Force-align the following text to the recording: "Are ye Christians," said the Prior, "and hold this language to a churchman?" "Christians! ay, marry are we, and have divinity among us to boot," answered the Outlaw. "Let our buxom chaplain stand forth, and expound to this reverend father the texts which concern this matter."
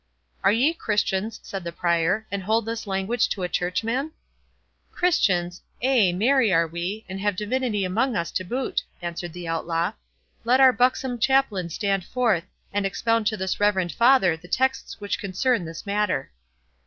"Are 0.43 0.51
ye 0.51 0.73
Christians," 0.73 1.39
said 1.43 1.63
the 1.63 1.71
Prior, 1.71 2.25
"and 2.31 2.41
hold 2.41 2.65
this 2.65 2.87
language 2.87 3.29
to 3.29 3.43
a 3.43 3.47
churchman?" 3.47 4.13
"Christians! 4.91 5.61
ay, 5.83 6.11
marry 6.11 6.51
are 6.51 6.65
we, 6.65 7.05
and 7.07 7.19
have 7.19 7.35
divinity 7.35 7.85
among 7.85 8.15
us 8.15 8.31
to 8.31 8.43
boot," 8.43 8.81
answered 9.03 9.31
the 9.33 9.47
Outlaw. 9.47 9.91
"Let 10.43 10.59
our 10.59 10.73
buxom 10.73 11.19
chaplain 11.19 11.69
stand 11.69 12.03
forth, 12.03 12.45
and 12.73 12.83
expound 12.83 13.27
to 13.27 13.37
this 13.37 13.59
reverend 13.59 13.91
father 13.91 14.35
the 14.35 14.47
texts 14.47 14.99
which 14.99 15.19
concern 15.19 15.65
this 15.65 15.85
matter." 15.85 16.31